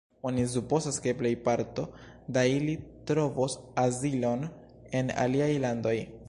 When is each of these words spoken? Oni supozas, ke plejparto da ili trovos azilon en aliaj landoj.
Oni 0.27 0.43
supozas, 0.51 0.95
ke 1.05 1.11
plejparto 1.19 1.85
da 2.37 2.45
ili 2.53 2.75
trovos 3.11 3.59
azilon 3.85 4.49
en 5.03 5.15
aliaj 5.27 5.53
landoj. 5.67 5.97